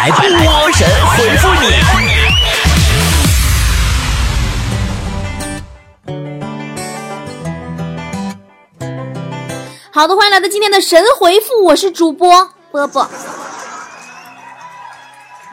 [0.00, 0.18] 来波
[0.72, 1.66] 神回复你。
[9.92, 13.02] 好的，欢迎来到今天的神回复，我是主播波波。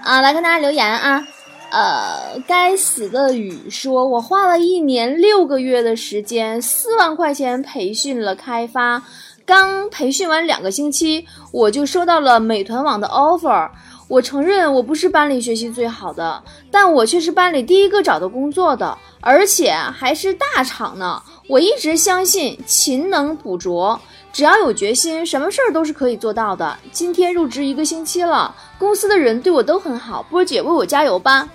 [0.05, 1.21] 啊，来看大家留言啊。
[1.69, 9.03] 呃，该死的雨说，我花了一年六个月的时间，四万块钱培训了开发，
[9.45, 13.69] 刚培训完两个星期，我就收到了美团网的 offer。
[14.07, 21.21] 我承认我不是班里学习最好的，但我却是班里第一个找到工作的，而且还是大厂呢。
[21.47, 23.99] 我一直相信勤能补拙。
[24.31, 26.77] 只要有决心，什么事儿都是可以做到的。
[26.91, 30.21] 今天入职一个星期了，公司的人对我都很好。
[30.29, 31.47] 波姐为我加油吧！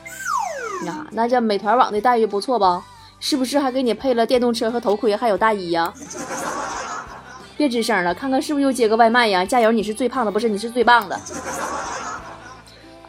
[0.84, 2.82] 呀，那这美团网的待遇不错吧？
[3.21, 5.93] 是不是还给你配了电动车和头盔，还有大衣呀？
[7.57, 9.45] 别吱声了，看看是不是又接个外卖呀？
[9.45, 11.19] 加油，你是最胖的，不是你是最棒的。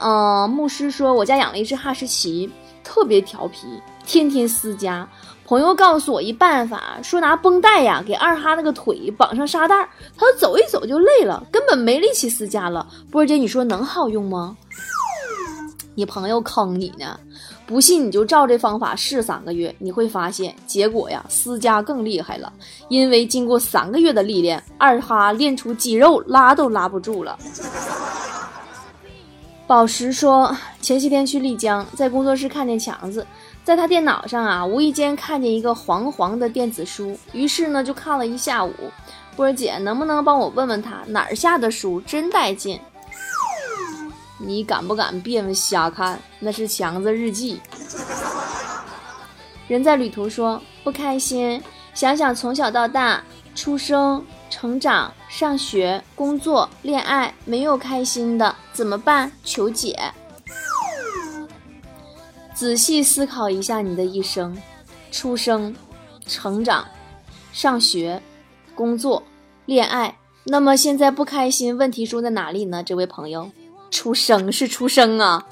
[0.03, 2.51] 嗯，牧师说我家养了一只哈士奇，
[2.83, 5.07] 特别调皮，天天撕家。
[5.45, 9.87] 朋友告诉我一办法，说拿绷带呀给二哈那个腿绑上沙袋，
[10.17, 12.85] 他走一走就累了，根本没力气撕家了。
[13.09, 14.57] 波儿姐，你说能好用吗？
[15.95, 17.17] 你朋友坑你呢？
[17.65, 22.51] 不信你就照这方法试三个月，你会发现结果呀，撕家更厉害了。
[22.89, 27.37] 因为经过三个月的历练，二哈练出肌肉，拉都拉不住了。
[29.65, 33.25] 宝石说，前些天去丽江，在工作室看见强子。
[33.63, 38.73] 在他电脑上啊，无意间看见一个黄黄的电子书，于是呢就看了一下午。
[39.37, 42.79] 波儿姐，能不能帮我问问他哪儿下的书真带劲？
[44.37, 46.19] 你敢不敢别瞎看？
[46.39, 47.61] 那是强子日记。
[49.69, 53.23] 人在旅途说不开心，想想从小到大，
[53.55, 54.23] 出生、
[54.53, 59.31] 成长、上学、工作、恋爱，没有开心的，怎么办？
[59.43, 59.99] 求解。
[62.53, 64.55] 仔细思考一下你的一生：
[65.11, 65.75] 出生、
[66.27, 66.85] 成长、
[67.51, 68.21] 上学、
[68.75, 69.23] 工作、
[69.65, 70.15] 恋爱。
[70.43, 72.83] 那么现在不开心，问题出在哪里呢？
[72.83, 73.49] 这位朋友，
[73.89, 75.47] 出生是出生啊。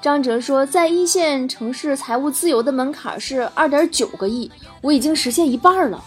[0.00, 4.50] 张哲说，在一线城市，财务自由的门槛是二点九个亿，
[4.80, 6.02] 我已经实现一半了。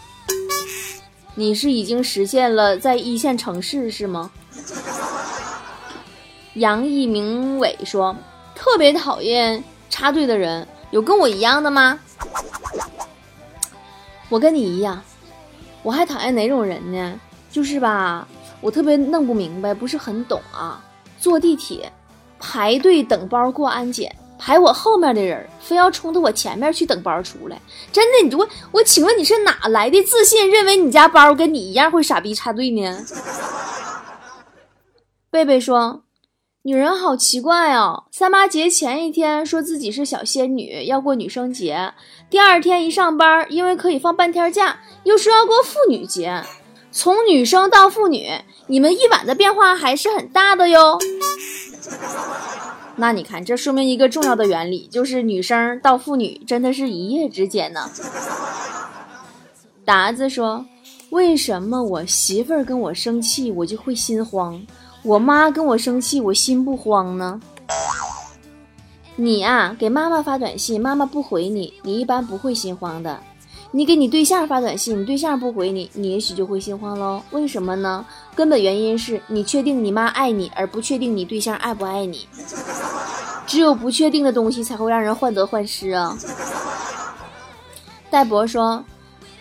[1.35, 4.31] 你是已经实现了在一线城市是吗？
[6.55, 8.15] 杨毅明伟说。
[8.53, 11.99] 特别讨厌插队的人，有跟我一样的吗？
[14.29, 15.01] 我跟你一样，
[15.81, 17.19] 我还讨厌哪种人呢？
[17.49, 18.27] 就是吧，
[18.59, 20.83] 我特别弄不明白，不是很懂啊。
[21.19, 21.91] 坐地铁
[22.39, 27.61] 排队等包过安检，排我后面的人非要冲到我前面去等包出来，
[27.93, 28.27] 真的？
[28.27, 33.05] 你我我请问你是哪来的自信，认为你家包跟你一样会傻逼插队呢？
[35.29, 36.01] 贝贝说。
[36.63, 38.03] 女人好奇怪哦！
[38.11, 41.95] 三八节前一天说自己是小仙女，要过女生节；
[42.29, 46.43] 第二天一上班，因为可以放半天假，又说要过妇女节。
[46.91, 48.29] 从女生到妇女，
[48.67, 50.99] 你们一晚的变化还是很大的哟。
[53.01, 57.89] 那你看，这说明一个重要的原理，就是女生到妇女真的是一夜之间呢。
[59.83, 60.63] 达子说
[61.09, 64.61] ：“为什么我媳妇儿跟我生气，我就会心慌？”
[65.01, 67.41] 我妈跟我生气，我心不慌呢。
[69.15, 73.19] 你啊，给妈妈发短信，妈妈不回你，你一般不会心慌的。
[73.73, 77.21] 你给你对象发短信，你对象不回你，你也许就会心慌喽。
[77.31, 78.05] 为什么呢？
[78.35, 82.27] 根本原因是你确定你妈爱你，而不确定你对象爱不爱你。
[83.47, 86.17] 只有不确定的东西才会让人患得患失啊。
[88.09, 88.83] 戴博说：“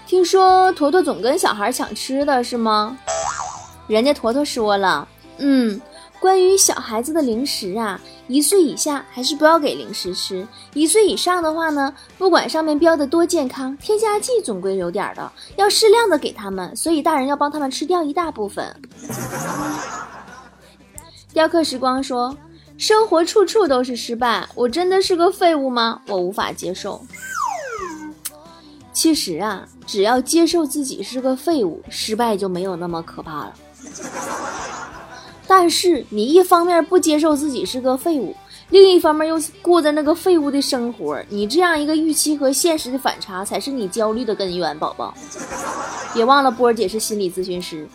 [0.07, 2.97] 听说坨坨总跟小孩抢吃的，是吗？
[3.89, 5.09] 人家坨坨说了。”
[5.39, 5.81] 嗯，
[6.21, 7.99] 关于小孩子的零食啊，
[8.29, 10.47] 一岁以下还是不要给零食吃。
[10.75, 16.77] 一岁以上的话呢，不管上面标的多健康，添加剂总归有点的，要适量的给他们。
[16.77, 18.77] 所以大人要帮他们吃掉一大部分。
[21.33, 22.37] 雕刻时光说
[22.77, 26.03] ：“生活处处都是失败，我真的是个废物吗？
[26.07, 27.01] 我无法接受。
[28.93, 33.55] 其实啊，只要接受自己是个废物，失败就没有那么可怕了。”
[35.51, 38.37] 但是你一方面不接受自己是个废物，
[38.69, 45.13] 另一方面又过着那个废物的生活，你这样一个预期和现实的反差，才是你焦虑的根源，宝宝。
[46.15, 47.89] 别忘了波儿姐是心理咨询师。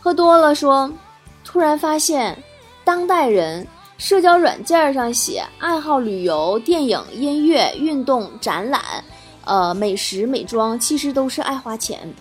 [0.00, 0.92] 喝多了说，
[1.44, 2.36] 突然发现，
[2.82, 3.64] 当代人
[3.98, 8.82] 社交软件上写爱好旅游、电影、音乐、运动、展览，
[9.44, 12.12] 呃，美食、美妆，其实都是爱花钱。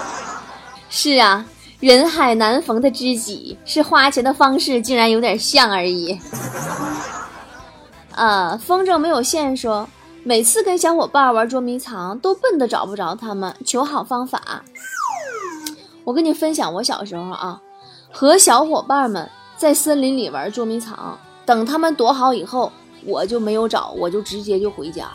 [0.90, 1.42] 是啊。
[1.80, 6.18] 人海难逢的知己，是花钱的方式竟然有点像而已。
[8.14, 9.86] 呃，风筝没有线说，
[10.24, 14.62] 每次跟小伙伴玩捉迷藏，都笨的找不着他们，求好方法。
[16.02, 17.60] 我跟你分享我小时候啊，
[18.10, 19.28] 和小伙伴们
[19.58, 22.72] 在森林里玩捉迷藏，等他们躲好以后，
[23.04, 25.10] 我就没有找，我就直接就回家。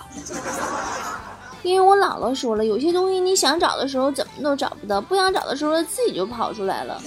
[1.63, 7.01] 因为我姥姥说了，有些东西你想找的时候怎么都找不到，不想找的时候自己就跑出来了。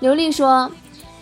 [0.00, 0.70] 刘丽说。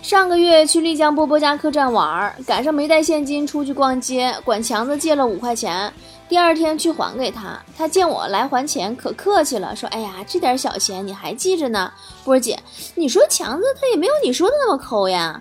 [0.03, 5.91] 上个月去丽江波波家客栈玩，赶上没带现金出去逛街，管强子借了五块钱。
[6.29, 11.91] 第二天去还给他，他见我来还钱，可客气了，说：“哎呀，这点小钱你还记着呢，
[12.23, 12.63] 波姐，
[12.95, 15.41] 你说强子他也没有你说的那么抠呀。”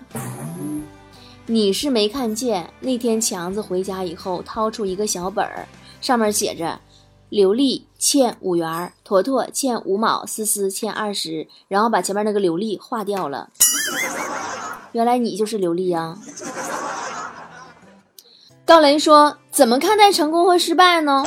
[1.46, 5.68] 你是没看见那天强子回家以后，掏出一个小本儿，
[6.00, 6.80] 上面写着
[7.28, 13.50] ：“刘丽欠五元，坨坨欠五毛，思思欠二十。”然后把前面那个刘丽划掉了。
[14.92, 16.16] 原来你就是刘丽啊！
[18.64, 21.22] 高雷说：“怎么看待成功和失败呢？”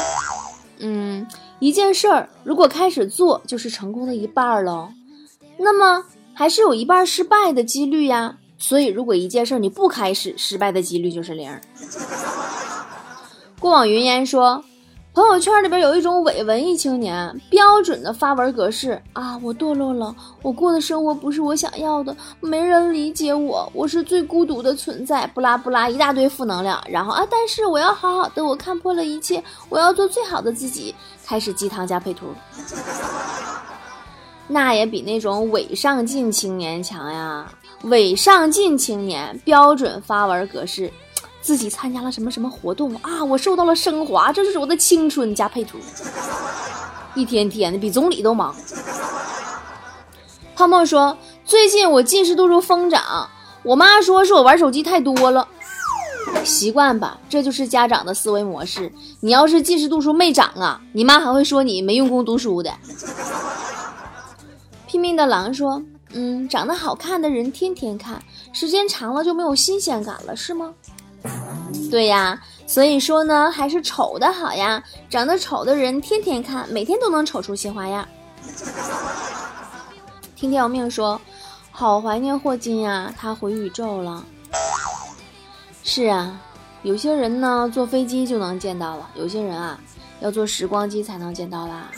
[0.80, 1.28] 嗯，
[1.60, 4.90] 一件事儿如果开始做，就是成功的一半喽。
[5.60, 8.38] 那么还是有一半失败的几率呀。
[8.58, 11.50] 所以，如果一件事你不开始，失败的几率就是零。
[13.60, 14.64] 过往云烟说。
[15.14, 19.36] 朋友圈里边有一种伪文艺青年，标准的发文格式啊！
[19.42, 26.80] 我堕落了，我过的生活不是我想要的，没人理解我，我是最孤独的存在，不拉不拉一大堆负能量。
[26.88, 30.94] 然后啊，但是我要好好的，我看破了一切，我要做最好的自己。
[31.26, 32.28] 开始鸡汤加配图，
[34.48, 37.52] 那也比那种伪上进青年强呀！
[37.84, 40.92] 伪上进青年标准发文格式。
[41.40, 43.24] 自己参加了什么什么活动啊？
[43.24, 45.78] 我受到了升华，这就是我的青春加配图。
[47.16, 48.54] 一天天的比总理都忙。
[50.54, 53.30] 泡沫说：“最近我近视度数疯长，
[53.64, 55.48] 我妈说是我玩手机太多了。
[56.44, 58.92] 习惯吧，这就是家长的思维模式。
[59.22, 62.74] 你要是近视度数没长啊，你妈还会说你没用功读书的。
[64.86, 65.82] ”拼命的狼说
[66.20, 68.20] ：“嗯，长得好看的人天天看，
[68.52, 70.74] 时间长了就没有新鲜感了，是吗？”
[71.92, 74.84] 对呀，所以说呢，还是丑的好呀。
[75.10, 78.08] 长得丑的人天天看，每天都能丑出新花样。
[80.36, 81.22] 听天由命说，
[81.72, 84.26] 好怀念霍金呀，他回宇宙了。
[85.84, 86.42] 是啊，
[86.82, 89.80] 有些人呢坐飞机就能见到了，有些人啊
[90.20, 91.92] 要坐时光机才能见到啦。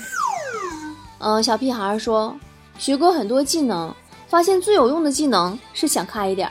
[1.19, 2.35] 嗯，小屁孩说，
[2.77, 3.93] 学过很多技能，
[4.29, 6.49] 发现最有用的技能是想开一点。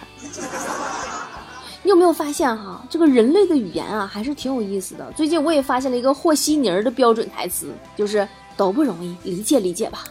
[1.84, 5.10] 你有没有发现哈，这个人类的语言啊，还是挺有意思的。
[5.12, 10.04] 最近我也发现了一个和稀泥儿的标准台词，就是都不容易，理解理解吧。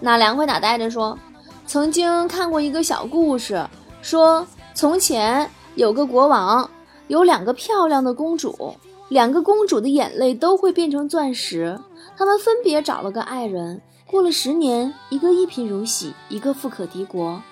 [0.00, 1.18] 哪凉快哪待着说，
[1.66, 3.68] 曾经看过一个小故事，
[4.00, 6.70] 说从前有个国王，
[7.08, 8.74] 有两个漂亮的公主，
[9.08, 11.78] 两个公主的眼泪都会变成钻石，
[12.16, 17.42] 他们分别找了个爱人，过了十年，一个一贫如洗，一个富可敌国。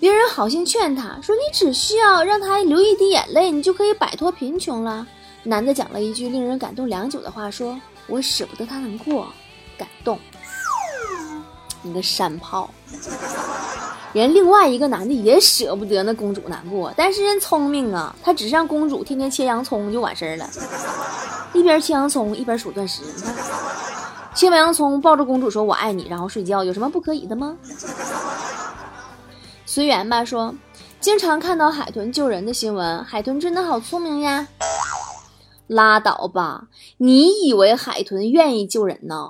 [0.00, 5.06] 别人好心劝他说：“你只需要让他流一滴眼泪，你就可以摆脱贫穷了。”
[5.44, 9.28] 男的讲了一句令人感动良久的话：“说我舍不得他难过，
[9.76, 10.18] 感动。”
[11.82, 12.70] 你个山炮！
[14.14, 20.48] 人另外一个男的也舍不得那公主难过，但是人聪明啊，他只让公主天天切洋葱就完事儿了，
[21.52, 23.02] 一边切洋葱一边数钻石。
[23.02, 23.34] 你看，
[24.38, 27.56] 切完洋葱抱着公主说：“我爱你”，然后睡觉，有什么不可以的吗？
[29.66, 30.54] 随缘吧，说
[31.00, 34.46] 经常看到海豚救人的新闻，海豚真的好聪明呀！
[35.66, 36.68] 拉倒吧，
[36.98, 39.28] 你以为海豚愿意救人呢？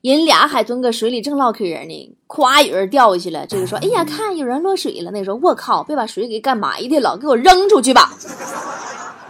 [0.00, 8.12] 人俩海豚搁水里正唠嗑呢，咵有人掉下去了，这个说：“哎呀，看有人落水了。”那时候我靠，别把水给干埋汰了，给我扔出去吧！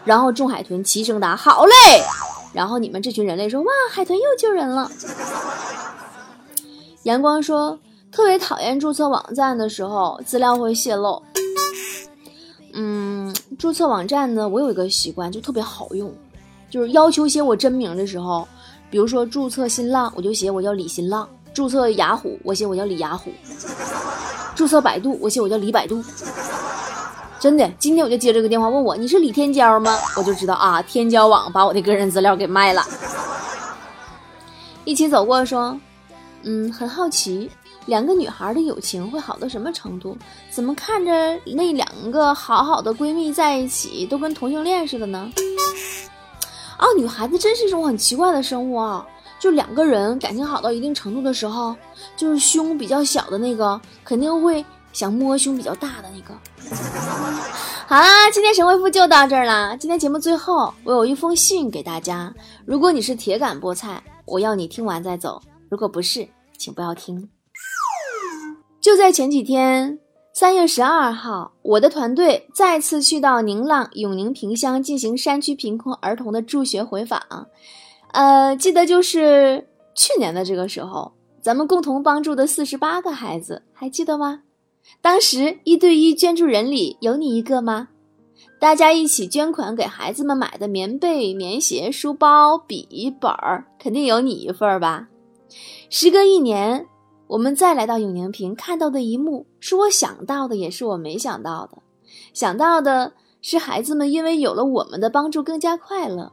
[0.05, 1.73] 然后众海豚齐声答：“好嘞！”
[2.57, 4.91] 然后你们这群人类说：“哇，海豚又救人了。”
[7.05, 7.79] 阳光说。
[8.13, 11.23] 特别讨厌注册网站的时候资料会泄露。
[12.73, 16.11] 嗯，注册网站呢，我有一个习惯，就特别好用，
[16.71, 18.49] 就是要求写我真名的时候，
[18.91, 23.31] 比如说注册新浪，我就写我叫李新浪；注册雅虎，我写我叫李雅虎；
[24.55, 26.03] 注册百度，我写我叫李百度。
[27.39, 29.99] 真的，今天我就接这个电话问我你是李天骄吗？
[30.17, 32.83] 我就知道啊，天骄网把我的个人资料给卖了。
[34.85, 35.79] 一起走过说，
[36.43, 37.51] 嗯，很好奇。
[37.87, 40.17] 两个女孩的友情会好到什么程度？
[40.51, 45.31] 怎么看着那两个好好的闺蜜在一起都跟同性恋似的呢？
[46.77, 49.07] 啊，女孩子真是一种很奇怪的生物啊！
[49.39, 51.77] 就两个人感情好到一定程度的时候，
[52.17, 54.65] 就是胸比较小的那个肯定会
[54.97, 56.33] 想摸胸比较大的那个。
[57.87, 59.77] 好啦，今天神回复就到这儿啦。
[59.77, 62.35] 今天节目最后，我有一封信给大家。
[62.65, 65.39] 如果你是铁杆菠菜，我要你听完再走；
[65.69, 66.27] 如果不是，
[66.57, 67.29] 请不要听。
[68.81, 69.99] 就在前几天，
[70.33, 77.21] 三月十二号，我的团队再次去到宁浪永宁萍乡进行山区贫困儿童的助学回访。
[78.13, 81.13] 呃，记得就是去年的这个时候，
[81.43, 84.41] 咱们共同帮助的四十八个孩子，还记得吗？
[85.01, 87.89] 当时一对一捐助人里有你一个吗？
[88.59, 95.09] 大家一起捐款给孩子们买的棉被、棉鞋、书包、笔、本儿，肯定有你一份吧？
[95.91, 96.87] 时隔一年，
[97.27, 101.79] 我们再来到永宁坪，看到的一幕是我想到的，也是我没想到的。
[102.33, 103.13] 想到的
[103.43, 106.33] 是孩子们因为有了我们的帮助更加快乐，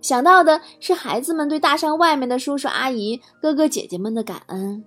[0.00, 4.84] 想到的是孩子们对大山外面的叔叔阿姨、哥哥姐姐们的感恩，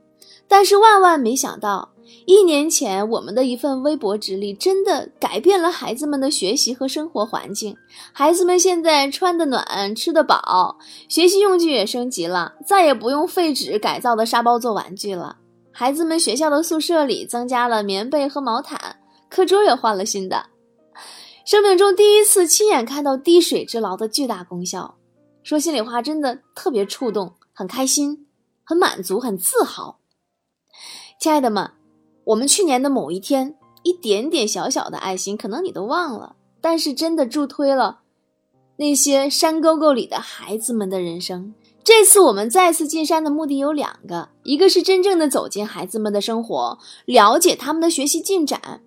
[0.47, 1.89] 但是万万没想到。
[2.25, 7.77] 一年前，我们的一份微薄之力，真的改变了孩子们的学习和生活环境。
[8.11, 15.37] 孩子们现在穿得暖，吃得饱，学习用具也升级了，再也不用废纸改造的沙包做玩具了。
[15.71, 18.97] 孩子们学校的宿舍里增加了棉被和毛毯，
[19.29, 20.47] 课桌也换了新的。
[21.45, 24.97] 生命中第一次亲眼看到滴水之劳的巨大功效，
[25.43, 28.27] 说心里话，真的特别触动，很开心，
[28.65, 29.99] 很满足，很自豪。
[31.19, 31.76] 亲爱的们。
[32.27, 37.99] 我们去年的某一天，一点点小小的爱心，可能你都忘了，但是真的助推了
[38.75, 41.53] 那些山沟沟里的孩子们的人生。
[41.85, 48.81] 这次我们再次进山的目的有两个，一个是真正的走进孩子们的生活，了解他们的学习进展，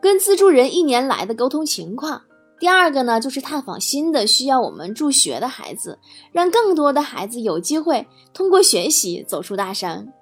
[0.00, 2.20] 跟资助人一年来的沟通情况；
[2.60, 5.98] 第二个呢，就是探访新的需要我们助学的孩子，
[6.30, 10.12] 让更多的孩子有机会通过学习走出大山。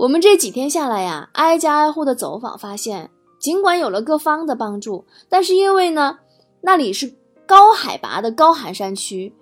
[0.00, 6.20] 我们这几天下来呀，挨家挨户的走访，发现尽管有了各方的帮助，但是因为呢，
[6.62, 7.12] 那里是
[7.44, 9.34] 高海拔的高寒山区，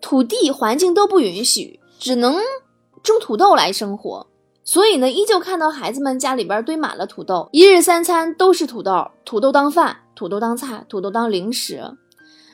[0.00, 2.36] 土地环境都不允许，只能
[3.02, 4.24] 种土豆来生活，
[4.62, 11.82] 所以呢，依旧看到孩子们家里边堆满了土豆，一日三餐都是土豆，土豆当饭，土豆当菜，土豆当零食。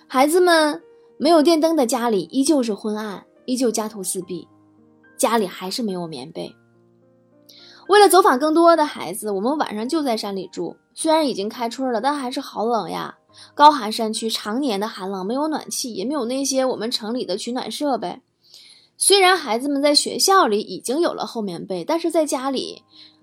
[0.07, 0.83] 孩子们
[1.19, 4.49] 没有电灯的家里依旧是昏暗，依旧家徒四壁，
[5.19, 6.51] 家里还是没有棉被。
[7.89, 10.77] 为了走访更多的孩子，我们晚上就在山里住。
[10.95, 13.17] 虽然已经开春了，但还是好冷呀！
[13.55, 18.21] 高寒山区常年的寒冷，没有暖气，也没有那些我们城里的取暖设备。
[18.99, 22.83] 虽然孩子们在学校里已经有了厚棉被，但是在家里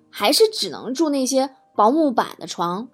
[0.10, 2.88] 还是只能住那些薄木板的床。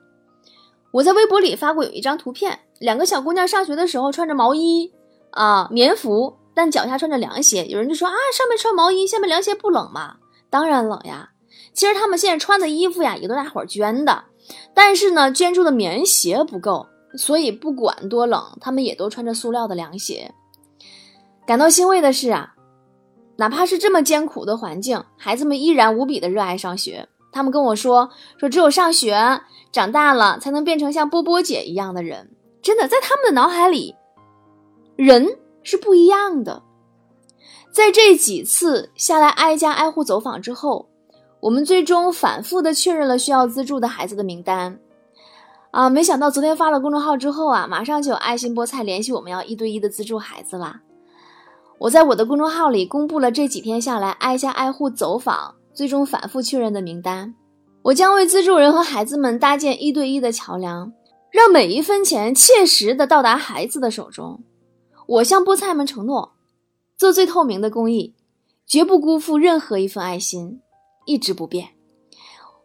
[0.91, 4.91] 我在微博里发过有一张图片，两个小姑娘上学的时候穿着毛衣
[5.29, 7.65] 啊棉服，但脚下穿着凉鞋。
[7.67, 10.17] 有人就说啊，上面穿毛衣，下面凉鞋不冷吗？
[10.49, 11.29] 当然冷呀！
[11.73, 14.25] 其实他们现在穿的衣服呀，也都大伙捐的，
[14.73, 16.85] 但是呢，捐助的棉鞋不够，
[17.15, 20.33] 所以不管多冷，他们也都穿着塑料的凉鞋。
[21.47, 22.53] 感到欣慰的是啊，
[23.37, 27.07] 哪怕是这么艰苦的环境，孩子们依然无比的热爱上学。
[27.31, 32.29] 他们跟我说，说只有上学，长大了才能变成像波波姐一样的人。
[32.61, 33.95] 真的，在他们的脑海里，
[34.97, 35.25] 人
[35.63, 36.61] 是不一样的。
[37.71, 40.90] 在这几次下来挨家挨户走访之后。
[41.41, 44.79] 我们最终反复的确认了需要资助的孩子的名单，
[45.71, 50.81] 啊，没想到昨天发了公众号之后啊，马上就有爱心菠菜联系我们要一对一的资助孩子啦。
[51.79, 57.33] 我在我的公众号里公布了这几天下来挨家挨户走访，最终反复确认的名单。
[57.81, 60.93] 我将为资助人和孩子们搭建一对一的桥梁，
[61.31, 64.43] 让每一分钱切实的到达孩子的手中。
[65.07, 66.33] 我向菠菜们承诺，
[66.95, 68.13] 做最透明的公益，
[68.67, 70.61] 绝不辜负任何一份爱心。
[71.05, 71.69] 一直不变，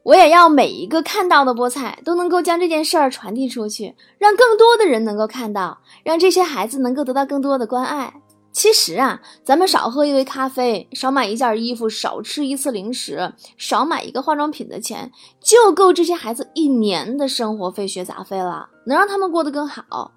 [0.02, 8.12] 我也要每一个看到的菠菜都能够将这件事儿传递出去，让更多的人能够看到，让这些孩子能够得到更多的关爱。
[8.52, 15.12] 其实啊，咱们少喝一杯咖啡，少买一件衣服，少吃一次零食，少买一个化妆品的钱，
[15.42, 20.12] 就够这些孩子一年的生活费、学杂费了，能让他们过得更好。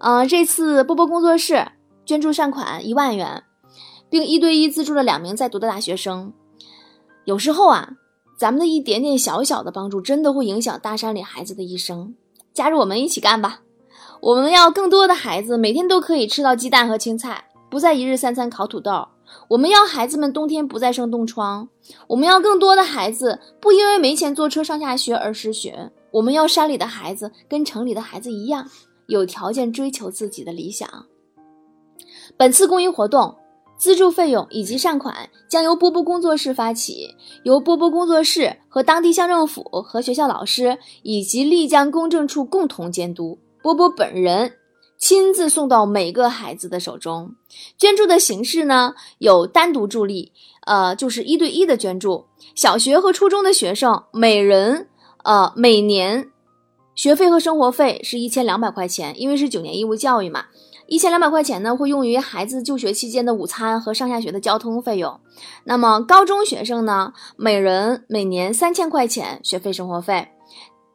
[0.00, 1.66] 嗯，这次波波工作室
[2.04, 3.42] 捐助善款一万元，
[4.10, 6.30] 并一对一资助了两名在读的大学生。
[7.24, 7.88] 有时候啊，
[8.36, 12.14] 咱们的一点点小小的帮助，真的会影响大山里孩子的一生。
[12.52, 13.60] 加入我们一起干吧！
[14.20, 19.06] 我们要更多的孩子每天都可以吃到鸡蛋和青菜，不再一日三餐烤土豆。
[19.48, 21.68] 我们要孩子们冬天不再生冻疮。
[22.08, 25.90] 我们要更多的孩子不因为没钱坐车上下学而失学。
[26.10, 28.68] 我们要山里的孩子跟城里的孩子一样，
[29.06, 31.06] 有条件追求自己的理想。
[32.36, 33.34] 本次公益活动。
[33.82, 44.52] 资助费用以及善款将由波波工作室发起，由波波工作室和当地乡政府和学校老师以及丽江公证处共同监督，波波本人
[44.98, 47.34] 亲自送到每个孩子的手中。
[47.76, 50.30] 捐助的形式呢，有单独助力，
[50.64, 52.26] 呃，就是一对一的捐助。
[52.54, 54.86] 小学和初中的学生每人，
[55.24, 56.30] 呃，每年
[56.94, 60.44] 学费和生活费是一千两百块钱，因为是九年义务教育嘛。
[60.92, 65.18] 一千两百块钱呢，会用于孩子就学期间的午餐和上下学的交通费用。
[65.64, 70.28] 那么高中学生呢，每人每年三千块钱学费生活费。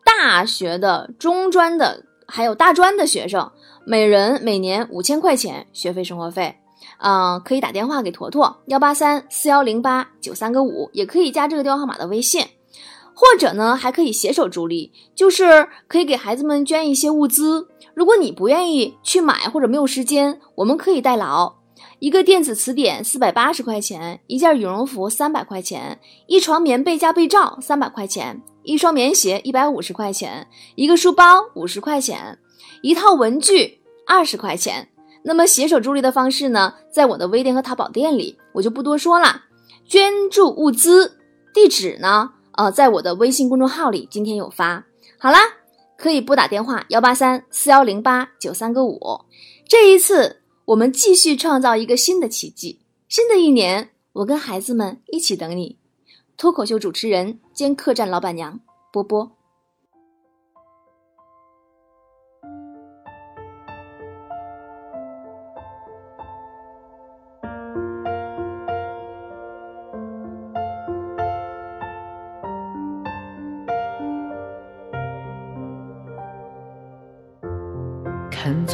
[0.05, 3.51] 大学的、中专的还有大专的学生，
[3.87, 6.55] 每人每年五千块钱学费生活费。
[6.99, 12.45] 嗯，可以打电话给坨坨幺八三四幺零八九三个五，也可以加这个电话号码的微信。
[13.19, 17.67] 或者呢，还可以携手助力，就是可以给孩子们捐一些物资。
[17.95, 21.55] 如果你不愿意去买或者没有时间，我们可以代劳。
[21.97, 32.37] 一个电子词典四百八十块钱，一件羽绒服三百块钱，一床棉被加被罩三百块钱，一双棉鞋一百五十块钱，一个书包五十块钱，
[32.83, 34.89] 一套文具二十块钱。
[35.23, 39.45] 那么携手助力的方式呢，在我的微店和淘宝店里，我就不多说了。
[39.87, 41.17] 捐助物资
[41.51, 42.33] 地址呢？
[42.57, 44.83] 呃，在我的微信公众号里，今天有发。
[45.19, 45.39] 好啦，
[45.95, 48.99] 可以拨打电话幺八三四幺零八九三个五。
[49.67, 52.81] 这一次，我们继续创造一个新的奇迹。
[53.07, 55.77] 新的一年，我跟孩子们一起等你。
[56.35, 58.59] 脱口秀主持人兼客栈老板娘
[58.91, 59.36] 波波。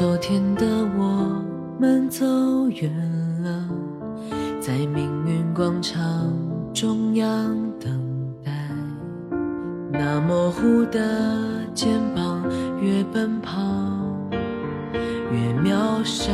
[0.04, 0.66] 昨天的
[0.98, 1.42] 我
[1.80, 2.26] 们走
[2.68, 2.92] 远
[3.42, 3.70] 了，
[4.60, 6.30] 在命运广场
[6.74, 7.90] 中央等
[8.44, 8.52] 待。
[9.94, 12.44] 那模糊的肩膀，
[12.82, 13.62] 越奔跑
[15.32, 16.34] 越渺小。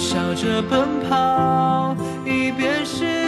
[0.00, 3.19] 笑着奔跑，一边失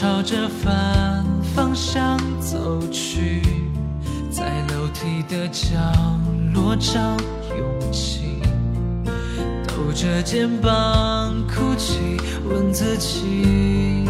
[0.00, 1.24] 朝着反
[1.56, 3.42] 方向走去，
[4.30, 5.74] 在楼梯的角
[6.54, 7.00] 落找
[7.58, 8.40] 勇气，
[9.66, 11.98] 抖着肩膀哭泣，
[12.48, 14.04] 问自己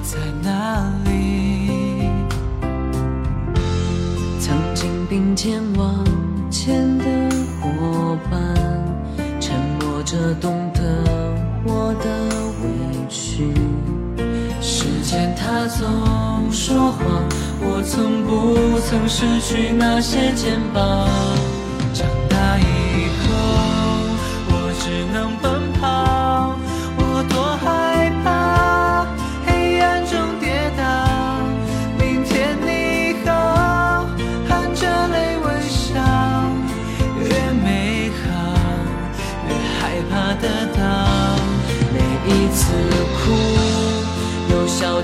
[0.00, 2.08] 在哪里。
[4.38, 6.04] 曾经并肩往
[6.52, 7.04] 前的
[7.60, 8.54] 伙伴，
[9.40, 11.04] 沉默着懂得
[11.64, 12.28] 我的
[12.62, 13.52] 委屈。
[15.80, 17.24] 总说谎，
[17.62, 21.08] 我从不曾失去那些肩膀？
[21.94, 22.06] 长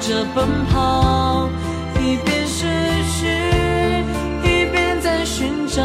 [0.06, 1.48] 着奔跑，
[1.98, 2.64] 一边失
[3.18, 3.26] 去，
[4.44, 5.82] 一边在寻找。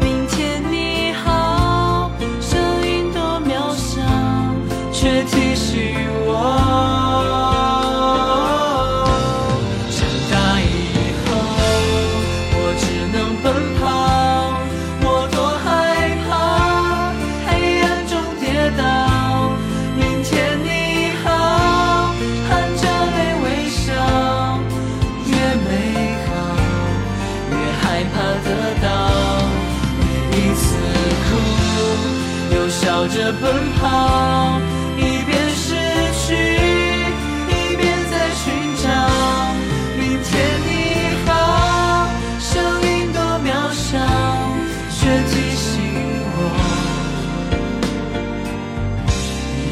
[0.00, 4.00] 明天你好，声音多渺小，
[4.90, 5.94] 却提醒
[6.24, 6.61] 我。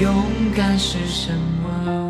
[0.00, 0.24] 勇
[0.56, 1.30] 敢是什
[1.62, 2.09] 么。